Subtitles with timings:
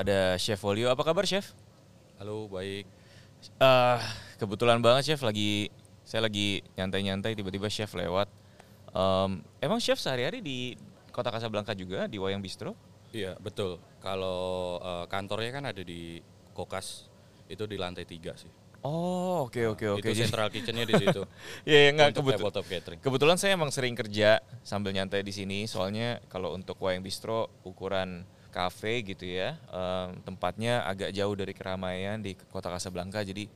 [0.00, 0.88] ada Chef Folio.
[0.88, 1.52] Apa kabar Chef?
[2.16, 2.88] Halo, baik.
[3.60, 4.00] Uh,
[4.40, 5.68] kebetulan banget Chef lagi
[6.04, 8.28] saya lagi nyantai-nyantai tiba-tiba Chef lewat.
[8.96, 10.74] Um, emang Chef sehari-hari di
[11.12, 12.72] Kota Kasablanka juga di Wayang Bistro?
[13.12, 13.76] Iya, betul.
[14.00, 16.24] Kalau uh, kantornya kan ada di
[16.56, 17.12] Kokas,
[17.52, 18.50] itu di lantai tiga sih.
[18.80, 20.08] Oh oke oke oke.
[20.08, 21.28] Itu central kitchennya di situ.
[21.68, 23.00] Iya yeah, nggak Untuk kebetul tabletop catering.
[23.04, 25.68] kebetulan saya emang sering kerja sambil nyantai di sini.
[25.68, 32.18] Soalnya kalau untuk Wayang Bistro ukuran cafe gitu ya, em, tempatnya agak jauh dari keramaian
[32.18, 33.22] di kota Kasablanka.
[33.22, 33.46] Jadi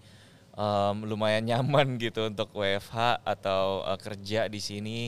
[0.55, 4.99] em, lumayan nyaman gitu untuk WFH atau eh, kerja di sini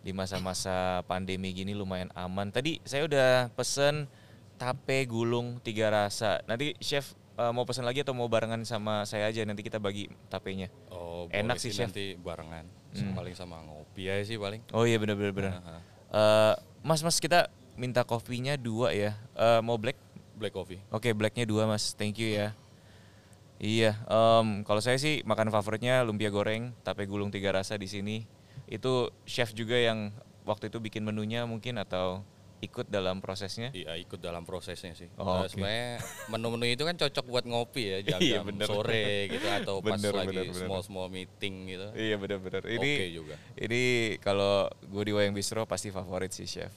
[0.00, 2.48] di masa-masa pandemi gini lumayan aman.
[2.48, 4.08] Tadi saya udah pesen
[4.56, 6.40] tape gulung tiga rasa.
[6.48, 10.08] Nanti chef eh, mau pesan lagi atau mau barengan sama saya aja nanti kita bagi
[10.28, 10.68] tapenya.
[10.92, 11.88] Oh, Enak sih, Chef.
[11.92, 12.64] nanti barengan.
[12.96, 13.12] Hmm.
[13.12, 14.64] Paling sama ngopi aja sih paling.
[14.72, 15.52] Oh iya benar benar benar.
[15.60, 15.78] Aha.
[16.10, 19.12] Eh, mas mas kita minta kopinya dua ya.
[19.32, 19.96] Eh, mau black?
[20.34, 20.80] Black coffee.
[20.88, 21.92] Oke blacknya dua mas.
[21.92, 22.56] Thank you ya.
[23.60, 23.92] Iya.
[24.02, 28.24] em, kalau saya sih makan favoritnya lumpia goreng, tape gulung tiga rasa di sini.
[28.64, 30.08] Itu chef juga yang
[30.42, 32.24] waktu itu bikin menunya mungkin atau
[32.60, 33.68] ikut dalam prosesnya.
[33.72, 35.08] Iya, ikut dalam prosesnya sih.
[35.16, 35.48] Oh, Eh, oke.
[35.52, 35.90] Sebenarnya
[36.28, 38.68] menu-menu itu kan cocok buat ngopi ya, jam, Iya, jam bener.
[38.68, 41.88] sore gitu atau pas Bener, lagi bener, small small meeting gitu.
[41.92, 42.64] Iya benar-benar.
[42.64, 43.34] Ini Oke juga.
[43.56, 43.82] ini
[44.20, 46.72] kalau gue di Wayang Bistro pasti favorit sih chef.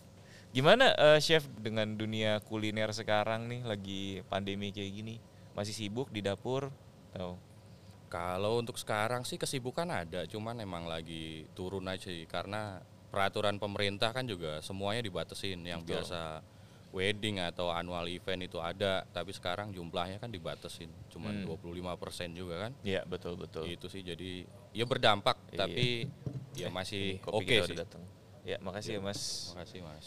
[0.54, 5.16] Gimana eh, chef dengan dunia kuliner sekarang nih lagi pandemi kayak gini?
[5.58, 6.70] Masih sibuk di dapur?
[7.12, 7.38] Atau
[8.06, 12.78] Kalau untuk sekarang sih kesibukan ada, cuman emang lagi turun aja sih karena
[13.10, 15.58] peraturan pemerintah kan juga semuanya dibatasin.
[15.66, 15.90] Yang Betul.
[15.98, 16.22] biasa
[16.94, 21.58] wedding atau annual event itu ada, tapi sekarang jumlahnya kan dibatasin, cuman Hmm.
[21.58, 22.72] 25% juga kan.
[22.86, 23.66] Iya betul betul.
[23.66, 25.66] Itu sih jadi ya berdampak, Iya.
[25.66, 26.06] tapi
[26.54, 27.78] ya masih oke kita sih.
[27.82, 28.06] datang.
[28.46, 29.50] Ya makasih ya mas.
[29.58, 30.06] Makasih Mas.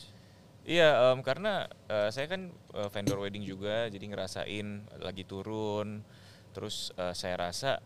[0.66, 4.66] Iya em, karena eh, saya kan eh, vendor wedding juga, jadi ngerasain
[4.98, 6.02] lagi turun.
[6.50, 7.78] Terus eh, saya rasa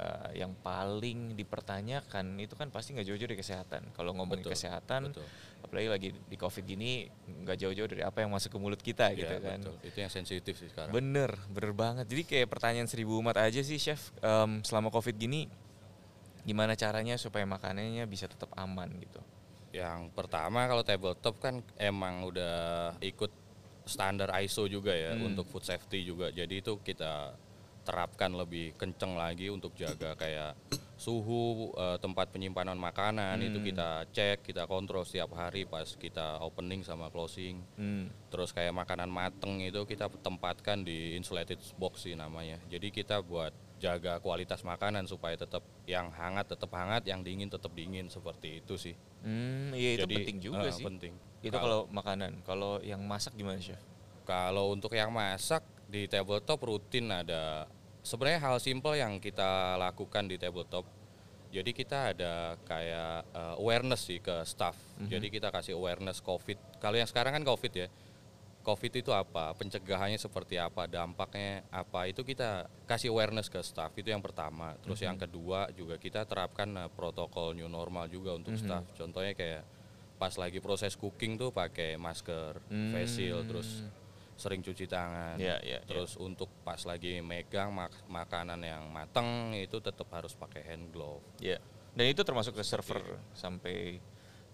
[0.00, 3.92] eh, yang paling dipertanyakan itu kan pasti nggak jauh-jauh dari kesehatan.
[3.92, 5.26] Kalau ngomongin Betul, kesehatan, Betul.
[5.60, 7.04] apalagi lagi di covid gini
[7.44, 9.60] nggak jauh-jauh dari apa yang masuk ke mulut kita gitu Iya, kan.
[9.60, 9.76] betul.
[9.84, 10.96] Itu yang sensitif sih sekarang.
[10.96, 12.08] Bener, bener banget.
[12.08, 14.16] Jadi kayak pertanyaan seribu umat aja sih chef.
[14.24, 15.44] Em, selama covid gini,
[16.40, 19.20] gimana caranya supaya makanannya bisa tetap aman gitu?
[19.74, 23.34] Yang pertama kalau tabletop kan emang udah ikut
[23.84, 25.34] standar ISO juga ya Hmm.
[25.34, 26.30] untuk food safety juga.
[26.30, 27.34] Jadi itu kita
[27.84, 30.56] terapkan lebih kenceng lagi untuk jaga kayak
[30.96, 33.66] suhu eh, tempat penyimpanan makanan itu Hmm.
[33.66, 37.60] kita cek, kita kontrol setiap hari pas kita opening sama closing.
[37.76, 38.08] Hmm.
[38.30, 42.56] Terus kayak makanan mateng itu kita tempatkan di insulated box sih namanya.
[42.70, 43.52] Jadi kita buat
[43.82, 48.74] jaga kualitas makanan supaya tetap yang hangat tetap hangat, yang dingin tetap dingin seperti itu
[48.80, 48.96] sih.
[49.20, 50.84] Hmm, iya itu Jadi, penting juga eh, sih.
[50.84, 51.14] Penting.
[51.44, 53.80] Itu kalau makanan, kalau yang masak gimana chef?
[54.24, 57.68] kalau untuk yang masak di tabletop rutin ada
[58.00, 60.88] sebenarnya hal simple yang kita lakukan di tabletop.
[61.54, 64.74] Jadi kita ada kayak eh, awareness sih ke staff.
[64.98, 65.08] Mhm.
[65.12, 66.80] Jadi kita kasih awareness COVID.
[66.82, 67.86] Kalau yang sekarang kan COVID ya.
[68.64, 69.52] COVID itu apa?
[69.52, 70.88] Pencegahannya seperti apa?
[70.88, 72.08] Dampaknya apa?
[72.08, 73.92] Itu kita kasih awareness ke staff.
[73.92, 74.72] Itu yang pertama.
[74.80, 75.22] Terus yang Mhm.
[75.28, 78.60] kedua juga kita terapkan eh, protokol new normal juga untuk Mhm.
[78.64, 78.84] staff.
[78.96, 79.62] Contohnya kayak
[80.16, 83.92] pas lagi proses cooking tuh pakai masker, face shield, terus Hmm.
[84.34, 85.36] sering cuci tangan.
[85.36, 85.78] Iya, iya, iya.
[85.84, 91.20] Terus untuk pas lagi megang mak- makanan yang mateng itu tetap harus pakai hand glove.
[91.38, 91.60] Iya.
[91.92, 94.00] Dan itu termasuk ke server sampai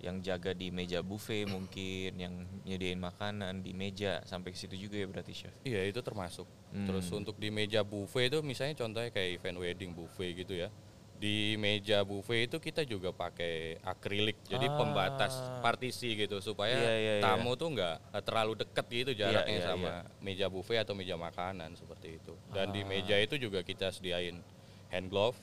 [0.01, 2.35] yang jaga di meja buffet mungkin, yang
[2.65, 5.53] nyediain makanan di meja sampai ke situ juga ya berarti chef.
[5.63, 6.49] Iya itu termasuk.
[6.73, 6.89] Hmm.
[6.89, 10.73] Terus untuk di meja buffet itu misalnya contohnya kayak event wedding buffet gitu ya.
[11.21, 14.77] Di meja buffet itu kita juga pakai akrilik, jadi Ah.
[14.81, 17.23] pembatas partisi gitu supaya Iya, iya, iya.
[17.23, 20.09] tamu tuh nggak eh, terlalu deket gitu jaraknya iya, sama iya.
[20.25, 22.33] meja buffet atau meja makanan seperti itu.
[22.49, 22.89] Dan di Ah.
[22.89, 24.41] meja itu juga kita sediain
[24.89, 25.37] hand glove.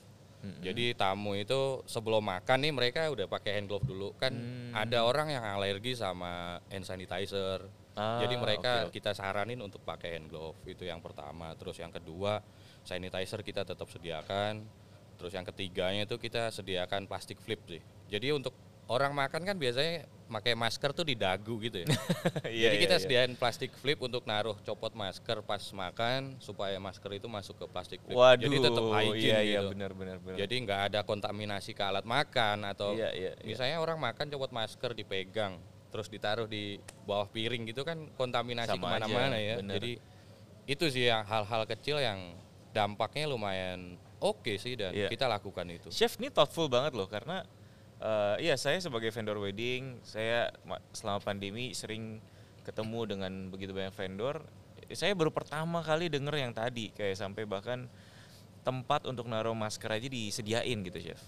[0.48, 0.64] Mm-mm.
[0.64, 4.72] Jadi tamu itu sebelum makan nih mereka udah pakai hand glove dulu kan Hmm.
[4.72, 7.68] ada orang yang alergi sama hand sanitizer.
[7.94, 8.94] Ah, Jadi mereka oke.
[8.94, 11.52] kita saranin untuk pakai hand glove itu yang pertama.
[11.58, 12.40] Terus yang kedua
[12.82, 14.64] sanitizer kita tetap sediakan.
[15.18, 17.82] Terus yang ketiganya itu kita sediakan plastik flip sih.
[18.08, 18.54] Jadi untuk
[18.88, 21.88] orang makan kan biasanya pakai masker tuh di dagu gitu ya.
[22.48, 23.04] Iya, Jadi iya, kita iya.
[23.04, 28.00] sediain plastik flip untuk naruh copot masker pas makan supaya masker itu masuk ke plastik
[28.04, 28.16] flip.
[28.16, 29.72] Waduh, Jadi tetap hygiene iya, iya, gitu.
[29.76, 30.38] benar, benar, benar.
[30.40, 33.46] Jadi nggak ada kontaminasi ke alat makan atau Iya, iya, iya.
[33.48, 36.76] misalnya orang makan copot masker dipegang terus ditaruh di
[37.08, 39.56] bawah piring gitu kan kontaminasi Sama aja, ke mana-mana ya.
[39.64, 39.76] bener.
[39.80, 39.92] Jadi
[40.68, 42.36] itu sih yang hal-hal kecil yang
[42.76, 45.08] dampaknya lumayan oke sih dan Iya.
[45.08, 45.88] kita lakukan itu.
[45.88, 47.48] Chef ini thoughtful banget loh karena
[47.98, 52.22] eh iya saya sebagai vendor wedding saya ma- selama pandemi sering
[52.62, 54.44] ketemu dengan begitu banyak vendor
[54.94, 57.90] saya baru pertama kali denger yang tadi kayak sampai bahkan
[58.62, 61.22] tempat untuk naruh masker aja disediain gitu chef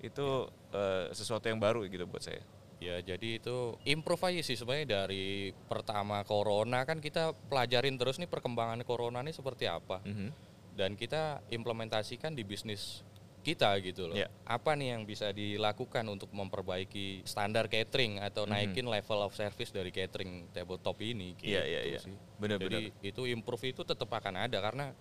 [0.00, 2.40] itu uh, sesuatu yang baru gitu buat saya
[2.84, 8.28] Ya jadi itu improve aja sih sebenarnya dari pertama corona kan kita pelajarin terus nih
[8.28, 10.04] perkembangan corona ini seperti apa.
[10.04, 10.30] mm -hmm.
[10.74, 13.06] Dan kita implementasikan di bisnis
[13.44, 14.16] kita gitu loh.
[14.16, 14.32] Yeah.
[14.48, 18.50] Apa nih yang bisa dilakukan untuk memperbaiki standar catering atau Mhm.
[18.50, 21.98] naikin level of service dari catering tabletop ini gitu Iya, iya, iya.
[22.00, 22.16] sih.
[22.40, 22.80] Benar-benar.
[22.80, 24.96] Jadi itu improve itu tetap akan ada karena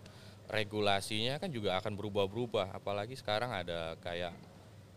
[0.51, 4.35] regulasinya kan juga akan berubah-berubah apalagi sekarang ada kayak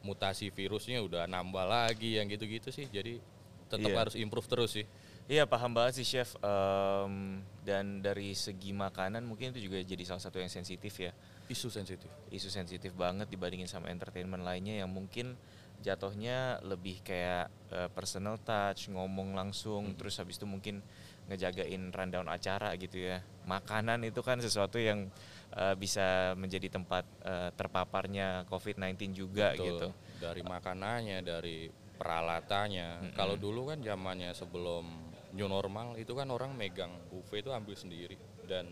[0.02, 2.90] mutasi virusnya udah nambah lagi yang gitu-gitu sih.
[2.90, 3.22] Jadi
[3.66, 3.98] tetap Iya.
[3.98, 4.86] harus improve terus sih.
[5.26, 10.22] Iya paham banget sih chef Em, dan dari segi makanan mungkin itu juga jadi salah
[10.22, 11.10] satu yang sensitif ya
[11.46, 12.10] Isu sensitif.
[12.28, 15.38] isu sensitif banget dibandingin sama entertainment lainnya yang mungkin
[15.78, 19.96] jatuhnya lebih kayak eh, personal touch ngomong langsung Hmm.
[19.96, 20.80] terus habis itu mungkin
[21.26, 25.06] ngejagain rundown acara gitu ya makanan itu kan sesuatu yang
[25.54, 29.66] eh, bisa menjadi tempat eh, terpaparnya COVID-19 juga Betul.
[29.68, 33.12] gitu Dari makanannya, dari peralatannya.
[33.12, 34.84] Kalau dulu kan zamannya sebelum
[35.32, 38.16] new normal itu kan orang megang buffet itu ambil sendiri
[38.48, 38.64] dan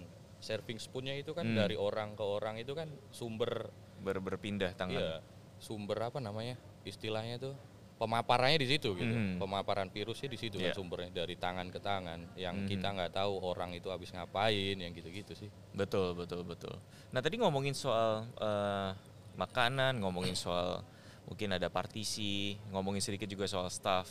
[0.44, 1.56] serving spoonnya itu kan Hmm.
[1.56, 3.72] dari orang ke orang itu kan sumber
[4.04, 5.16] Ber berpindah tangan iya
[5.56, 7.56] sumber apa namanya istilahnya tuh
[7.96, 9.40] pemaparannya di situ gitu Hmm.
[9.40, 10.76] pemaparan virusnya di situ Iya.
[10.76, 12.68] kan sumbernya dari tangan ke tangan yang Mhm.
[12.68, 16.76] kita nggak tahu orang itu habis ngapain yang gitu-gitu sih Betul, betul, betul.
[17.08, 18.90] Nah tadi ngomongin soal eh,
[19.34, 20.84] makanan, ngomongin soal
[21.24, 24.06] mungkin ada partisi, ngomongin sedikit juga soal staff.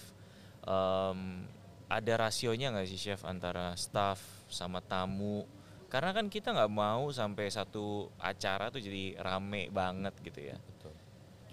[0.63, 1.45] Em,
[1.85, 4.17] ada rasionya nggak sih chef antara staff
[4.49, 5.45] sama tamu?
[5.93, 10.57] Karena kan kita nggak mau sampai satu acara tuh jadi rame banget gitu ya.
[10.57, 10.93] Betul.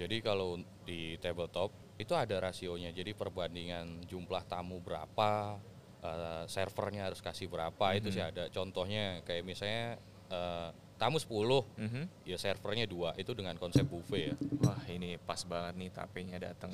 [0.00, 0.56] Jadi kalau
[0.88, 1.68] di tabletop
[2.00, 2.88] itu ada rasionya.
[2.88, 5.60] Jadi perbandingan jumlah tamu berapa,
[6.00, 8.48] eh, servernya harus kasih berapa itu sih ada.
[8.48, 10.00] Contohnya kayak misalnya
[10.32, 12.24] eh, tamu 10, Mhm.
[12.24, 14.34] ya servernya dua itu dengan konsep buffet ya.
[14.64, 16.70] Wah ini pas banget nih tapenya datang.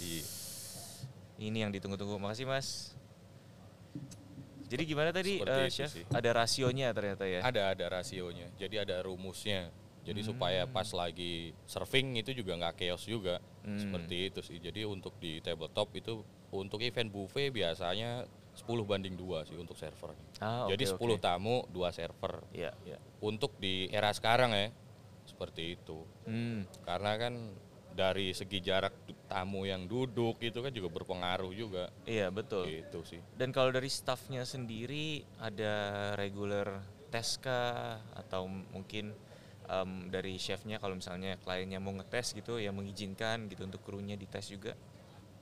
[0.00, 0.24] Iya.
[1.40, 2.16] Ini yang ditunggu-tunggu.
[2.16, 2.94] Makasih mas.
[4.70, 5.90] Jadi gimana tadi Seperti itu chef?
[5.90, 6.04] sih.
[6.14, 7.42] Ada rasionya ternyata ya?
[7.42, 8.46] Ada ada rasionya.
[8.54, 9.74] Jadi ada rumusnya.
[10.00, 13.42] Jadi supaya pas lagi serving itu juga nggak chaos juga.
[13.66, 13.76] Hmm.
[13.76, 14.56] Seperti itu sih.
[14.62, 16.22] Jadi untuk di tabletop itu
[16.54, 18.24] untuk event buffet biasanya
[18.56, 20.26] 10 banding 2 sih untuk servernya.
[20.42, 21.22] Ah, Jadi oke, 10 oke.
[21.22, 22.42] tamu, 2 server.
[22.50, 22.98] Iya, iya.
[23.22, 24.70] Untuk di era sekarang ya
[25.26, 26.02] seperti itu.
[26.26, 26.66] Hmm.
[26.82, 27.34] Karena kan
[27.94, 28.94] dari segi jarak
[29.30, 31.86] tamu yang duduk itu kan juga berpengaruh juga.
[32.02, 32.66] Iya betul.
[32.66, 33.22] Gitu sih.
[33.38, 35.72] Dan kalau dari staffnya sendiri ada
[36.18, 36.82] regular
[37.14, 39.14] tes kah atau mungkin
[39.70, 44.50] em, dari chefnya kalau misalnya kliennya mau ngetes gitu ya mengizinkan gitu untuk krunya dites
[44.50, 44.74] juga.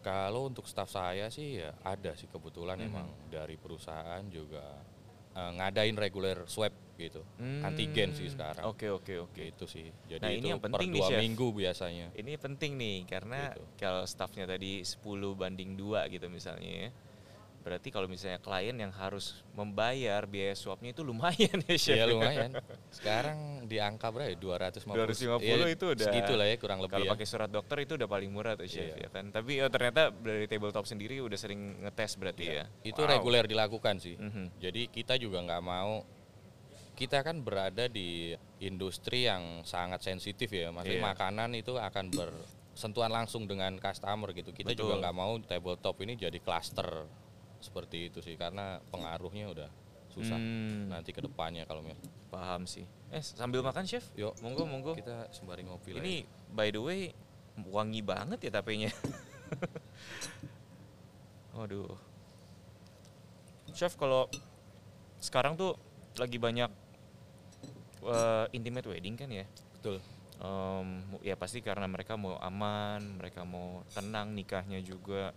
[0.05, 2.87] Kalau untuk staff saya sih ya ada sih kebetulan Mhm.
[2.87, 4.63] emang dari perusahaan juga
[5.39, 7.23] eh, ngadain regular swab gitu.
[7.39, 8.67] Hmm, Antigen sih sekarang.
[8.67, 9.39] Oke oke oke.
[9.39, 9.87] Gitu sih.
[10.05, 11.21] Jadi Nah, ini itu yang penting per nih, dua Chef.
[11.23, 12.07] minggu biasanya.
[12.13, 13.63] Ini penting nih karena Gitu.
[13.79, 14.99] kalau staffnya tadi 10
[15.33, 16.89] banding 2 gitu misalnya ya.
[17.59, 21.97] Berarti kalau misalnya klien yang harus membayar biaya swabnya itu lumayan ya chef.
[22.01, 22.57] Iya lumayan.
[22.89, 24.39] Sekarang di angka berapa ya?
[24.41, 24.89] 250.
[25.37, 27.13] 250 Ya, itu udah Segitulah ya kurang lebih Kalau ya.
[27.13, 29.05] pakai surat dokter itu udah paling murah tuh chef Iya.
[29.05, 29.29] ya kan.
[29.29, 32.65] Tapi oh, ternyata dari tabletop sendiri udah sering ngetes berarti ya.
[32.81, 33.11] Itu Wow.
[33.21, 34.17] reguler dilakukan sih.
[34.17, 34.63] Mhm.
[34.63, 36.03] Jadi kita juga nggak mau
[36.95, 41.09] kita kan berada di industri yang sangat sensitif ya, maksudnya Iya.
[41.15, 44.51] makanan itu akan bersentuhan langsung dengan customer gitu.
[44.51, 44.83] Kita Betul.
[44.91, 47.07] juga nggak mau tabletop ini jadi cluster
[47.59, 49.71] seperti itu sih, karena pengaruhnya udah
[50.09, 52.85] susah Hmm, nanti ke depannya kalau mis- paham sih.
[53.09, 54.05] Eh sambil makan chef?
[54.15, 54.93] Yuk, Monggo monggo.
[54.97, 56.01] kita sembari ngopi lah.
[56.03, 57.01] Ini by the way
[57.69, 58.91] wangi banget ya tapenya.
[61.57, 61.91] Waduh.
[63.75, 64.27] Chef kalau
[65.19, 65.75] sekarang tuh
[66.19, 66.71] lagi banyak
[68.05, 69.43] eh, intimate wedding kan ya?
[69.43, 69.47] ya.
[69.79, 69.97] Betul.
[70.39, 70.89] Em,
[71.23, 75.35] ya pasti karena mereka mau aman, mereka mau tenang nikahnya juga.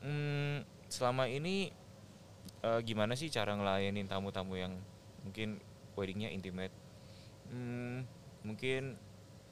[0.00, 1.74] Hmm, selama ini
[2.62, 4.78] eh, gimana sih cara ngelayanin tamu-tamu yang
[5.26, 5.58] mungkin
[5.98, 6.70] weddingnya intimate?
[7.50, 8.06] Hmm,
[8.46, 8.94] mungkin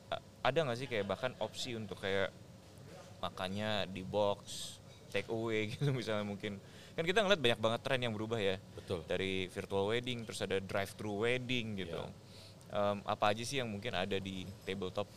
[0.06, 2.30] a- ada nggak sih kayak bahkan opsi untuk kayak
[3.18, 4.76] makannya di box,
[5.11, 6.62] take away gitu misalnya mungkin.
[6.92, 9.00] Kan kita ngeliat banyak banget tren yang berubah ya Betul.
[9.08, 11.99] dari virtual wedding terus ada drive thru wedding gitu.
[11.99, 12.12] Iya.
[12.72, 15.08] Em, apa aja sih yang mungkin ada di tabletop?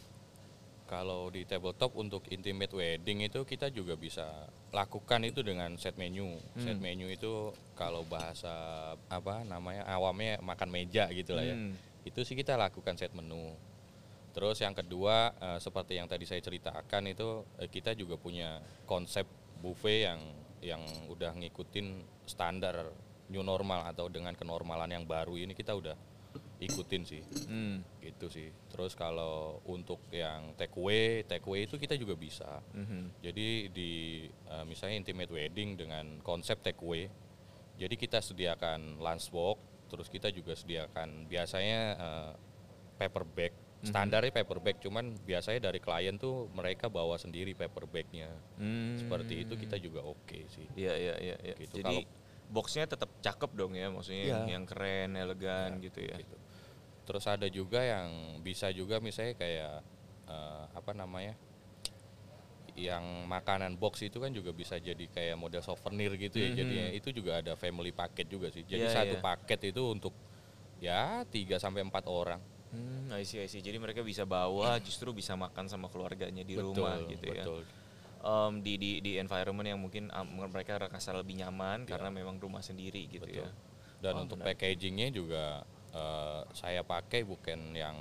[0.85, 6.37] Kalau di tabletop untuk intimate wedding itu kita juga bisa lakukan itu dengan set menu.
[6.61, 6.83] Set Hmm.
[6.85, 11.57] menu itu kalau bahasa apa namanya awamnya makan meja gitu lah ya.
[11.57, 11.73] Hmm.
[12.05, 13.57] Itu sih kita lakukan set menu.
[14.37, 19.25] Terus yang kedua eh, seperti yang tadi saya ceritakan itu eh, kita juga punya konsep
[19.65, 20.21] buffet yang
[20.61, 22.93] yang udah ngikutin standar
[23.33, 25.97] new normal atau dengan kenormalan yang baru ini kita udah
[26.57, 27.83] ikutin sih Hmm.
[27.99, 33.19] gitu sih terus kalau untuk yang take away take away itu kita juga bisa Mhm.
[33.19, 33.91] jadi di
[34.27, 37.11] eh, misalnya intimate wedding dengan konsep take away
[37.75, 42.31] jadi kita sediakan lunch box terus kita juga sediakan biasanya eh,
[42.95, 48.31] paper bag standarnya paper bag cuman biasanya dari klien tuh mereka bawa sendiri paper bagnya
[48.55, 48.97] Hmm.
[48.97, 51.35] seperti itu kita juga oke sih Iya iya iya.
[51.43, 51.53] iya.
[51.53, 51.83] Gitu.
[51.83, 54.39] Jadi Kalau- boxnya tetap cakep dong ya, maksudnya Iya.
[54.47, 56.17] yang, keren, elegan gitu ya.
[56.17, 56.37] gitu.
[57.05, 58.09] Terus ada juga yang
[58.41, 59.75] bisa juga misalnya kayak
[60.25, 61.37] eh, apa namanya?
[62.75, 66.51] yang makanan box itu kan juga bisa jadi kayak model souvenir gitu ya.
[66.51, 66.57] Mhm.
[66.59, 68.67] Jadi itu juga ada family packet juga sih.
[68.67, 69.23] Jadi Iya, satu iya.
[69.23, 70.11] paket itu untuk
[70.83, 72.43] ya 3 sampai 4 orang.
[72.75, 73.63] Hmm, I see, I see.
[73.63, 77.47] Jadi mereka bisa bawa, justru bisa makan sama keluarganya di rumah gitu ya.
[77.47, 77.61] betul.
[78.25, 81.95] Em, di di di environment yang mungkin um, mereka rasa lebih nyaman Iya.
[81.95, 83.47] karena memang rumah sendiri gitu Betul.
[83.47, 83.49] ya.
[84.03, 85.63] Dan Oh, untuk packagingnya juga
[85.95, 87.95] eh, saya pakai bukan yang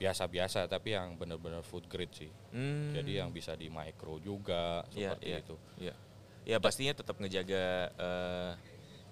[0.00, 2.32] biasa-biasa tapi yang benar-benar food grade sih.
[2.56, 2.96] Hmm.
[2.96, 5.38] Jadi yang bisa di micro juga Iya, seperti iya.
[5.44, 5.56] itu.
[5.76, 5.94] Iya.
[6.48, 7.64] Ya pastinya tetap ngejaga
[8.00, 8.50] eh,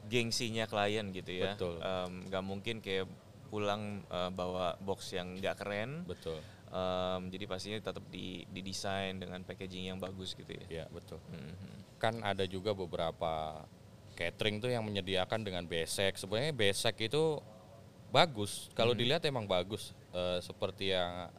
[0.09, 1.53] gengsinya klien gitu ya.
[1.53, 1.77] Betul.
[1.85, 3.05] Em, nggak mungkin kayak
[3.53, 6.09] pulang eh, bawa box yang nggak keren.
[6.09, 6.41] Betul.
[6.73, 10.85] Em, jadi pastinya tetap di didesain dengan packaging yang bagus gitu ya.
[10.85, 11.21] Ya, betul.
[11.29, 12.01] Mhm.
[12.01, 13.61] Kan ada juga beberapa
[14.19, 16.19] catering tuh yang menyediakan dengan besek.
[16.19, 17.39] Sebenarnya besek itu
[18.11, 18.67] bagus.
[18.75, 19.01] Kalau Hmm.
[19.01, 21.31] dilihat emang bagus eh, seperti yang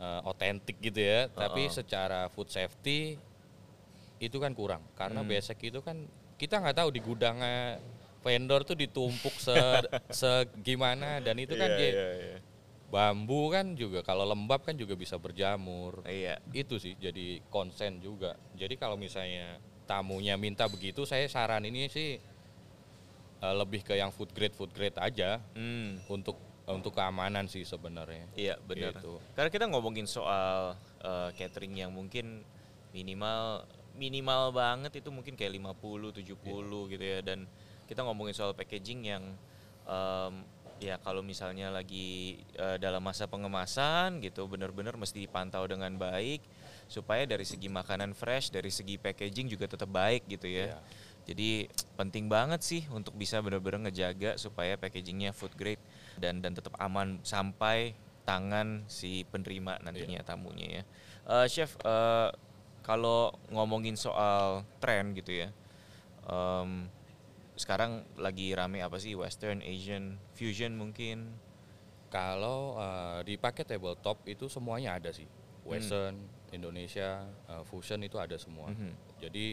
[0.00, 1.28] eh, otentik gitu ya.
[1.28, 1.76] Tapi Uh-uh.
[1.76, 3.20] secara food safety
[4.18, 5.28] itu kan kurang karena Hmm.
[5.28, 5.98] besek itu kan
[6.38, 7.82] kita nggak tahu di gudangnya
[8.22, 9.50] vendor tuh ditumpuk se
[10.22, 12.38] segimana dan itu kan Iya, dia iya, iya.
[12.86, 16.38] bambu kan juga kalau lembab kan juga bisa berjamur Iya.
[16.54, 22.16] itu sih jadi konsen juga jadi kalau misalnya tamunya minta begitu saya saran ini sih
[23.38, 25.98] eh, lebih ke yang food grade food grade aja Hmm.
[26.08, 28.94] untuk untuk keamanan sih sebenarnya Iya benar.
[28.94, 29.18] Gitu.
[29.34, 32.46] Karena kita ngomongin soal eh, catering yang mungkin
[32.94, 37.44] minimal minimal banget itu mungkin kayak 50 70 gitu ya dan
[37.84, 39.24] kita ngomongin soal packaging yang
[39.84, 40.34] em,
[40.80, 46.40] ya kalau misalnya lagi eh, dalam masa pengemasan gitu benar-benar mesti dipantau dengan baik
[46.92, 50.76] supaya dari segi makanan fresh, dari segi packaging juga tetap baik gitu ya.
[50.76, 50.78] Iya.
[51.22, 55.80] Jadi penting banget sih untuk bisa benar-benar ngejaga supaya packagingnya food grade
[56.20, 57.96] dan dan tetap aman sampai
[58.28, 60.82] tangan si penerima nantinya tamunya ya.
[61.32, 62.28] Eh, chef, eh,
[62.84, 65.48] kalau ngomongin soal tren gitu ya,
[66.28, 66.90] em,
[67.54, 71.32] sekarang lagi rame apa sih Western, Asian, fusion mungkin?
[72.12, 75.24] kalau eh, di paket tabletop itu semuanya ada sih
[75.64, 76.20] western
[76.52, 79.18] Indonesia eh, fusion itu ada semua Mhm.
[79.18, 79.46] jadi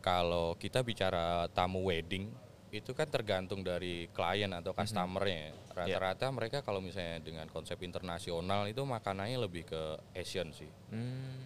[0.00, 2.28] kalau kita bicara tamu wedding
[2.74, 5.54] itu kan tergantung dari klien atau customernya.
[5.70, 10.66] Rata-rata mereka kalau misalnya dengan konsep internasional itu makanannya lebih ke Asian sih.
[10.90, 11.38] Hmm.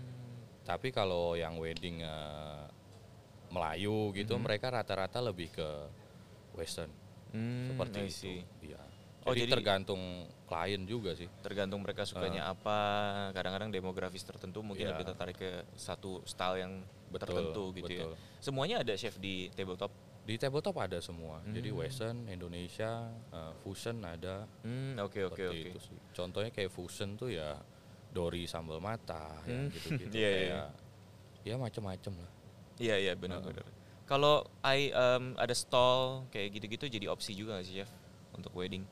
[0.64, 2.64] Tapi kalau yang wedding eh,
[3.52, 5.68] Melayu gitu mereka rata-rata lebih ke
[6.56, 6.90] Western
[7.28, 8.32] Hmm, seperti itu.
[8.72, 8.80] Iya.
[9.28, 10.02] Oh, jadi, jadi- tergantung
[10.44, 11.28] klien juga sih.
[11.38, 12.78] tergantung mereka sukanya apa
[13.30, 14.92] kadang-kadang demografis tertentu mungkin Iya.
[14.92, 16.72] lebih tertarik ke satu style yang
[17.06, 18.12] Betul, tertentu gitu betul.
[18.12, 21.40] ya semuanya ada chef di tabletop Di tabletop ada semua.
[21.42, 21.78] Jadi Hmm.
[21.78, 23.00] Western, Indonesia,
[23.32, 24.44] eh, fusion ada.
[24.60, 25.70] hmm oke oke oke.
[26.12, 27.56] Contohnya kayak fusion tuh ya
[28.08, 29.68] Dori sambal mata ya Hmm.
[29.70, 30.68] gitu-gitu Iya, iya, kayak
[31.44, 32.30] ya macam-macam lah.
[32.76, 33.64] iya iya benar-benar
[34.04, 37.90] kalau I em, ada stall kayak gitu-gitu jadi opsi juga nggak sih chef
[38.30, 38.84] untuk wedding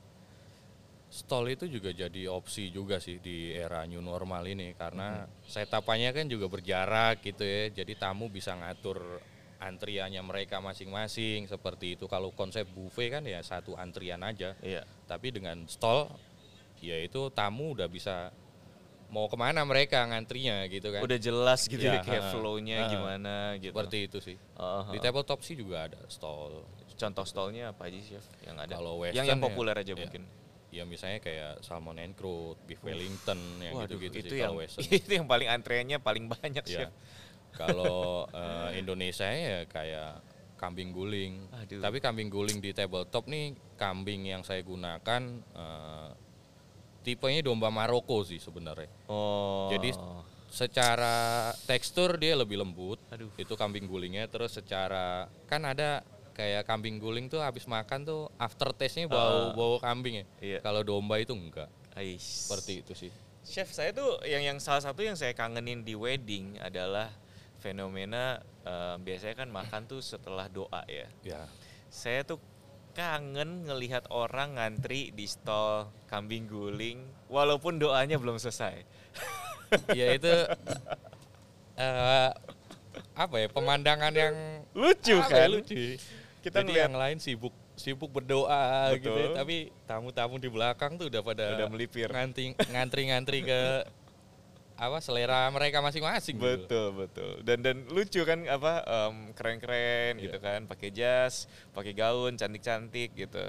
[1.16, 5.32] Stall itu juga jadi opsi juga sih di era new normal ini karena Hmm.
[5.42, 7.72] setapannya kan juga berjarak gitu ya.
[7.72, 9.00] Jadi tamu bisa ngatur
[9.56, 12.04] antriannya mereka masing-masing seperti itu.
[12.04, 14.52] Kalau konsep buffet kan ya satu antrian aja.
[14.60, 16.12] iya Tapi dengan stall
[16.78, 18.28] ya itu tamu udah bisa
[19.08, 21.00] mau ke mana mereka ngantrinya gitu kan.
[21.00, 22.90] udah jelas gitu ya Iya, kayak ha, flow-nya ha.
[22.90, 24.36] gimana gitu Seperti itu sih.
[24.52, 26.60] Uh, Di tabletop sih juga ada stall.
[26.92, 30.00] contoh stallnya apa aja chef yang ada Kalau yang western yang ya, populer aja iya.
[30.00, 30.45] mungkin Ya
[30.84, 34.84] misalnya kayak salmon and croûte, beef wellington yang Waduh, gitu-gitu itu sih yang western.
[35.00, 36.90] itu yang paling antreannya paling banyak Ya.
[37.56, 40.20] Kalau eh, Indonesia ya kayak
[40.60, 41.48] kambing guling.
[41.56, 41.80] Aduh.
[41.80, 46.10] Tapi kambing guling di tabletop nih kambing yang saya gunakan eh,
[47.06, 48.90] tipenya domba Maroko sih sebenarnya.
[49.06, 49.94] oh Jadi
[50.50, 52.98] secara tekstur dia lebih lembut.
[53.14, 53.30] Aduh.
[53.38, 56.02] Itu kambing gulingnya terus secara kan ada
[56.36, 60.24] kayak kambing guling tuh habis makan tuh after taste-nya bau bau kambing ya.
[60.44, 60.58] Iya.
[60.60, 61.72] Kalau domba itu enggak.
[61.96, 62.20] Ais.
[62.20, 63.10] Seperti itu sih.
[63.40, 67.08] Chef saya tuh yang yang salah satu yang saya kangenin di wedding adalah
[67.56, 71.08] fenomena eh, biasanya kan makan tuh setelah doa ya.
[71.24, 71.48] Ya.
[71.88, 72.36] saya tuh
[72.92, 77.00] kangen ngelihat orang ngantri di stall kambing guling
[77.32, 78.84] walaupun doanya belum selesai.
[79.96, 80.32] ya itu
[81.80, 82.30] eh,
[83.16, 84.34] apa ya pemandangan yang
[84.76, 85.48] Lucu apa ya, kan?
[85.56, 85.96] lucu.
[86.46, 89.34] Kita Jadi ngeliat yang lain sibuk sibuk berdoa gitu ya, Betul.
[89.34, 92.06] tapi tamu-tamu di belakang tuh udah pada Udah melipir.
[92.06, 93.60] ngantri ngantri-ngantri ke
[94.76, 96.46] apa selera mereka masing-masing gitu.
[96.68, 100.44] Betul betul dan dan lucu kan apa em, keren-keren gitu Iya.
[100.44, 103.40] kan pakai jas pakai gaun cantik-cantik gitu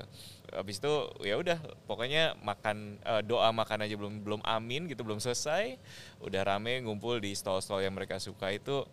[0.49, 5.19] habis itu ya udah pokoknya makan eh, doa makan aja belum belum amin gitu belum
[5.19, 5.75] selesai
[6.17, 8.87] udah rame ngumpul di stall-stall yang mereka suka itu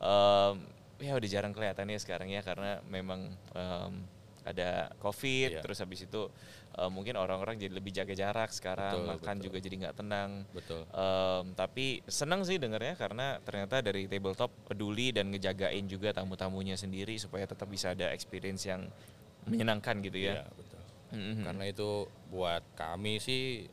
[0.00, 0.64] em,
[1.04, 3.20] ya udah jarang kelihatan ya sekarang ya karena memang
[3.52, 3.92] em,
[4.44, 5.60] ada covid Iya.
[5.60, 6.28] terus habis itu
[6.74, 9.44] eh, mungkin orang-orang jadi lebih jaga jarak sekarang Betul, makan betul.
[9.46, 10.80] juga jadi nggak tenang Betul.
[10.86, 17.16] Em, tapi senang sih dengarnya karena ternyata dari tabletop peduli dan ngejagain juga tamu-tamunya sendiri
[17.16, 18.84] supaya tetap bisa ada experience yang
[19.44, 20.40] menyenangkan gitu ya.
[20.40, 20.80] Iya, betul.
[21.12, 21.42] Mhm.
[21.44, 21.90] Karena itu
[22.26, 23.68] buat kami sih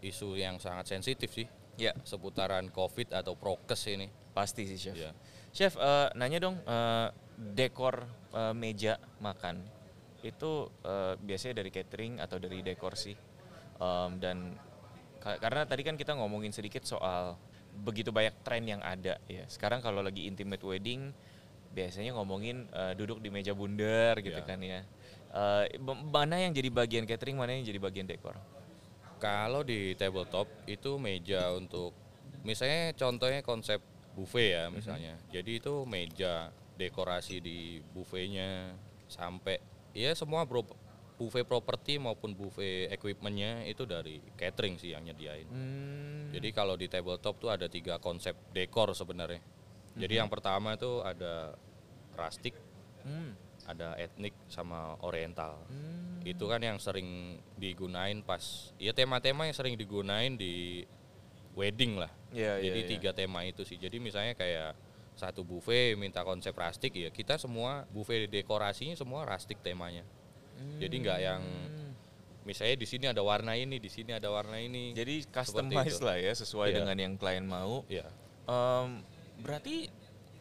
[0.00, 4.10] isu yang sangat sensitif sih Ya seputaran Covid atau prokes ini.
[4.28, 4.94] pasti sih chef.
[4.94, 5.10] Iya.
[5.58, 7.08] Chef eh, nanya dong eh,
[7.58, 9.58] dekor eh, meja makan
[10.22, 13.18] itu eh, biasanya dari catering atau dari dekor sih.
[13.78, 14.54] Em, dan
[15.18, 17.34] ka- karena tadi kan kita ngomongin sedikit soal
[17.82, 19.42] begitu banyak tren yang ada ya.
[19.50, 21.10] Sekarang kalau lagi intimate wedding
[21.74, 24.46] biasanya ngomongin eh, duduk di meja bundar gitu Ya.
[24.46, 24.86] kan ya.
[25.74, 28.38] B- mana yang jadi bagian catering, mana yang jadi bagian dekor?
[29.18, 31.90] Kalau di tabletop itu meja untuk
[32.46, 33.82] misalnya contohnya konsep
[34.18, 35.14] buffet ya misalnya.
[35.30, 38.74] Jadi itu meja dekorasi di buffetnya
[39.06, 39.62] sampai
[39.94, 40.66] ya semua bro,
[41.18, 45.46] buffet properti maupun buffet equipmentnya itu dari catering sih yang nyediain.
[45.46, 49.42] Hmm, Jadi kalau di tabletop tuh ada tiga konsep dekor sebenarnya.
[49.98, 51.58] Jadi yang pertama itu ada
[52.14, 52.54] rustic,
[53.02, 53.34] hmm,
[53.66, 55.58] ada etnik sama oriental.
[55.66, 56.22] hmm.
[56.22, 60.86] Itu kan yang sering digunain pas ya tema-tema yang sering digunain di
[61.58, 62.10] wedding lah.
[62.30, 62.88] Iya, iya, Jadi iya.
[62.94, 63.74] tiga tema itu sih.
[63.74, 64.78] Jadi misalnya kayak
[65.18, 70.06] satu buffet minta konsep rustic ya kita semua buffet dekorasinya semua rustic temanya.
[70.78, 71.90] Jadi nggak yang Hmm.
[72.46, 74.94] misalnya di sini ada warna ini, di sini ada warna ini.
[74.94, 76.76] Jadi customize lah ya sesuai Iya.
[76.82, 77.82] dengan yang klien mau.
[77.90, 78.06] ya
[78.48, 79.02] Em,
[79.42, 79.90] berarti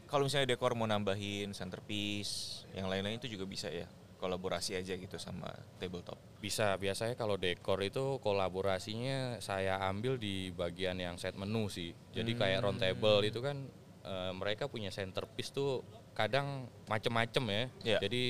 [0.07, 3.83] kalau misalnya dekor mau nambahin centerpiece, yang lain-lain itu juga bisa ya
[4.17, 6.17] kolaborasi aja gitu sama tabletop.
[6.41, 11.93] Bisa, biasanya kalau dekor itu kolaborasinya saya ambil di bagian yang set menu sih.
[12.11, 13.69] Jadi kayak round table itu kan
[14.03, 15.85] eh, mereka punya centerpiece tuh
[16.17, 17.63] kadang macem-macem ya.
[17.85, 17.99] Iya.
[18.09, 18.23] Jadi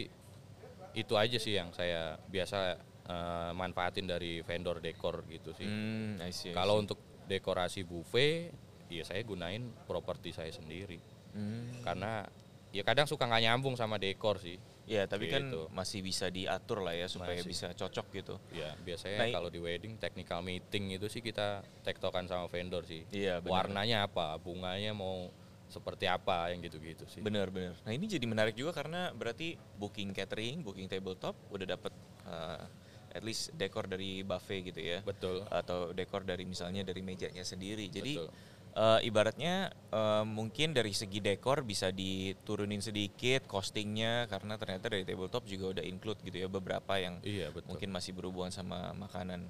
[0.97, 2.59] itu aja sih yang saya biasa
[3.07, 5.65] eh, manfaatin dari vendor dekor gitu sih.
[5.65, 8.51] Hmm, I see, I Kalau untuk dekorasi buffet,
[8.87, 10.99] ya saya gunain properti saya sendiri.
[11.35, 11.83] Hmm.
[11.83, 12.27] Karena
[12.71, 14.59] ya kadang suka nggak nyambung sama dekor sih.
[14.87, 15.67] Ya, tapi kan Gitu.
[15.75, 17.51] masih bisa diatur lah ya supaya Masih.
[17.51, 18.35] bisa cocok gitu.
[18.55, 23.03] Ya biasanya Nah, kalau di wedding technical meeting itu sih kita tektokan sama vendor sih.
[23.11, 23.67] Iya, benar.
[23.67, 25.27] Warnanya apa, bunganya mau
[25.67, 27.19] seperti apa yang gitu-gitu sih.
[27.19, 27.75] Bener bener.
[27.83, 31.91] Nah ini jadi menarik juga karena berarti booking catering, booking tabletop udah dapet
[32.23, 32.63] uh,
[33.11, 35.03] at least dekor dari buffet gitu ya.
[35.03, 35.43] Betul.
[35.51, 37.91] Atau dekor dari misalnya dari mejanya sendiri.
[37.91, 38.31] Jadi Betul.
[38.77, 45.43] Uh, ibaratnya uh, mungkin dari segi dekor bisa diturunin sedikit costingnya karena ternyata dari tabletop
[45.49, 47.73] juga udah include gitu ya beberapa yang Iya betul.
[47.73, 49.49] mungkin masih berhubungan sama makanan.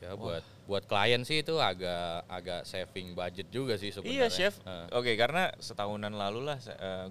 [0.00, 4.16] Ya buat buat klien sih itu agak agak saving budget juga sih sebenarnya.
[4.16, 4.54] Iya chef.
[4.64, 6.56] Eh, Oke karena setahunan lalu lah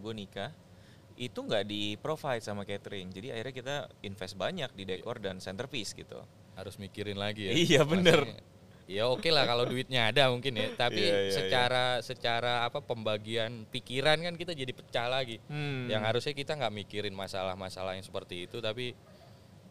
[0.01, 0.49] gue nikah
[1.19, 3.11] itu nggak di provide sama catering.
[3.13, 3.75] Jadi akhirnya kita
[4.07, 6.23] invest banyak di dekor dan centerpiece gitu.
[6.59, 7.51] harus mikirin lagi ya.
[7.55, 8.35] Iya, bener.
[8.89, 13.69] Ya oke lah kalau duitnya ada mungkin ya, tapi Iya, iya, secara secara apa pembagian
[13.69, 15.37] pikiran kan kita jadi pecah lagi.
[15.45, 15.85] Hmm.
[15.85, 18.97] Yang harusnya kita nggak mikirin masalah-masalah yang seperti itu, tapi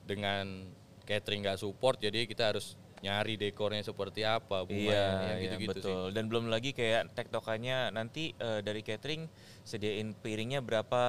[0.06, 0.70] dengan
[1.02, 5.78] catering nggak support, jadi kita harus nyari dekornya seperti apa, bunganya, Iya, yang iya, gitu-gitu
[5.82, 5.90] sih.
[5.90, 6.04] betul.
[6.14, 9.26] Dan belum lagi kayak tektokannya nanti eh, dari catering
[9.62, 11.02] sediain piringnya berapa,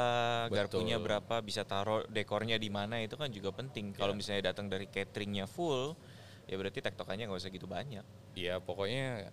[0.49, 1.05] garpunya Betul.
[1.05, 3.93] berapa, bisa taruh dekornya di mana itu kan juga penting.
[3.93, 4.19] Kalau Iya.
[4.21, 5.97] misalnya datang dari cateringnya full,
[6.49, 8.01] ya berarti tektokannya nggak usah gitu banyak.
[8.33, 9.29] Iya pokoknya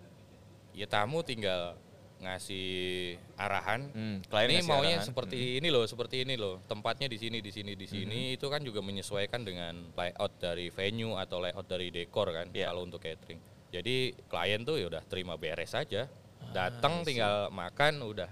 [0.77, 1.73] ya tamu tinggal
[2.17, 3.89] ngasih arahan.
[3.93, 5.05] Hmm, klien ini maunya arahan.
[5.05, 6.61] seperti ini loh, seperti ini loh.
[6.65, 8.33] Tempatnya di sini, di sini, di sini.
[8.33, 12.49] Itu kan juga menyesuaikan dengan layout dari venue atau layout dari dekor kan.
[12.53, 12.73] Iya.
[12.73, 13.37] Kalau untuk catering.
[13.69, 16.09] Jadi klien tuh ya udah terima beres saja.
[16.41, 18.29] Ah, Datang tinggal makan udah.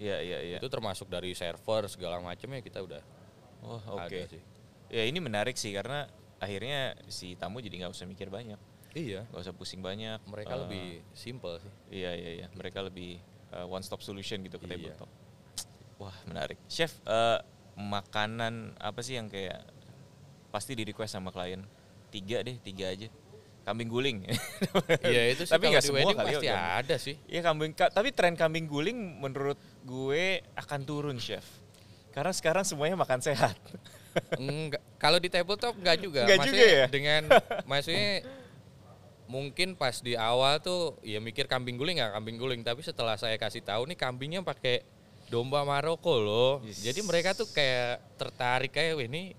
[0.00, 0.58] Iya, iya, iya.
[0.60, 3.00] Itu termasuk dari server segala macamnya kita udah
[3.64, 4.28] Oh, oke.
[4.30, 4.40] sih.
[4.92, 6.06] Ya ini menarik sih karena
[6.38, 8.58] akhirnya si tamu jadi nggak usah mikir banyak,
[8.92, 9.24] Iya.
[9.26, 10.20] nggak usah pusing banyak.
[10.22, 11.72] Mereka Eh, lebih simple sih.
[11.94, 13.18] Iya iya iya, mereka lebih
[13.64, 14.76] one stop solution gitu ke Iya.
[14.92, 15.10] tabletop.
[15.96, 16.60] Wah menarik.
[16.66, 17.38] Chef, eh,
[17.74, 19.60] makanan apa sih yang kayak
[20.48, 21.60] pasti di request sama klien
[22.08, 23.12] tiga deh tiga aja
[23.62, 24.24] kambing guling
[25.04, 26.56] Iya itu sih Tapi nggak semua wedding kali ya, pasti kan?
[26.80, 27.16] ada sih.
[27.26, 31.44] ya kambing ka- tapi tren kambing guling menurut gue akan turun chef
[32.10, 33.52] karena sekarang semuanya makan sehat
[34.36, 36.22] Enggak, kalau di tabletop enggak juga.
[36.24, 36.86] Enggak maksudnya juga ya?
[36.88, 37.22] dengan
[37.64, 38.10] maksudnya
[39.26, 43.34] mungkin pas di awal tuh ya mikir kambing guling nggak kambing guling, tapi setelah saya
[43.36, 44.86] kasih tahu nih kambingnya pakai
[45.26, 46.52] domba Maroko loh.
[46.62, 46.86] Yes.
[46.86, 49.34] Jadi mereka tuh kayak tertarik kayak "Wah, ini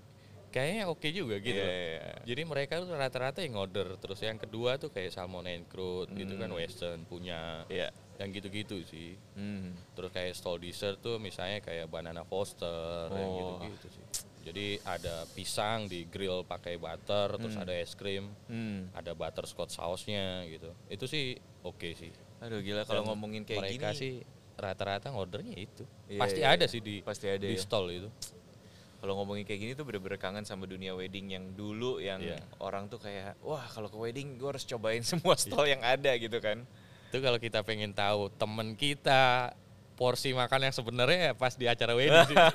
[0.48, 1.56] kayaknya oke juga gitu.
[1.56, 2.20] Iya, iya, iya.
[2.24, 3.96] Jadi mereka tuh rata-rata yang order.
[3.96, 6.56] Terus yang kedua tuh kayak salmon and crude gitu kan Hmm.
[6.60, 7.64] western punya.
[7.68, 7.88] Iya.
[8.20, 9.16] Yang gitu-gitu sih.
[9.32, 9.72] Hmm.
[9.96, 13.56] Terus kayak stall dessert tuh misalnya kayak banana foster yang Oh.
[13.56, 14.04] gitu-gitu sih.
[14.48, 18.88] Jadi ada pisang di grill pakai butter, terus ada es krim, Hmm.
[18.90, 20.72] ada butterscotch sausnya gitu.
[20.88, 22.08] Itu sih oke sih.
[22.38, 24.12] aduh gila kalau ngomongin kayak mereka gini sih
[24.54, 25.82] rata-rata ngordernya itu.
[26.06, 26.70] Iya, Pasti iya, ada iya.
[26.70, 27.58] sih di Pasti ada di ya.
[27.58, 28.08] stall itu.
[28.98, 32.42] kalau ngomongin kayak gini tuh bener-bener kangen sama dunia wedding yang dulu yang Iya.
[32.58, 36.34] orang tuh kayak wah kalau ke wedding gue harus cobain semua stall yang ada gitu
[36.38, 36.66] kan
[37.06, 39.54] Itu kalau kita pengen tahu temen kita
[39.98, 42.36] porsi makan yang sebenarnya ya pas di acara wedding sih.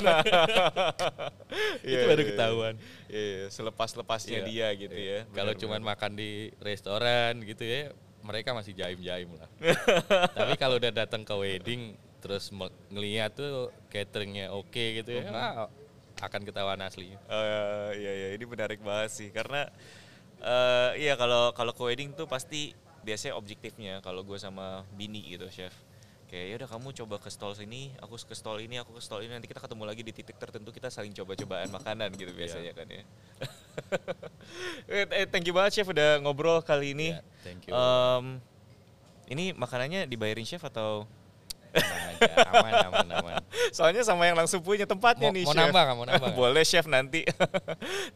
[1.84, 2.76] itu baru ketahuan.
[3.12, 4.48] Iya, selepas-lepasnya Iya.
[4.48, 5.20] dia gitu ya.
[5.30, 5.60] Kalau Benar-benar.
[5.60, 6.32] cuman makan di
[6.64, 7.92] restoran gitu ya,
[8.24, 9.50] mereka masih jaim-jaim lah.
[10.40, 12.48] Tapi kalau udah datang ke wedding terus
[12.88, 15.68] ngeliat tuh cateringnya oke gitu ya, wah,
[16.24, 17.20] akan ketahuan aslinya.
[17.28, 19.68] Eh, iya iya ini menarik banget sih karena
[20.40, 22.72] eh iya kalau kalau ke wedding tuh pasti
[23.04, 25.76] biasanya objektifnya kalau gue sama bini gitu chef
[26.34, 29.22] kayak ya udah kamu coba ke stall sini aku ke stall ini aku ke stall
[29.22, 32.90] ini nanti kita ketemu lagi di titik tertentu kita saling coba-cobaan makanan gitu biasanya kan
[32.90, 33.06] ya
[34.90, 37.78] eh, eh, thank you banget chef udah ngobrol kali ini Ya, thank you.
[37.78, 38.42] Em,
[39.30, 41.06] ini makanannya dibayarin chef atau
[41.74, 43.34] aja, aman, aman, aman.
[43.78, 45.84] soalnya sama yang langsung punya tempatnya Mau- nih mau chef nambah?
[45.94, 46.38] Mau nambah nggak?
[46.38, 47.22] boleh chef nanti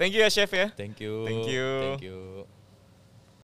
[0.02, 1.26] thank you ya chef ya Thank you.
[1.26, 1.70] Thank you.
[1.86, 2.37] Thank you.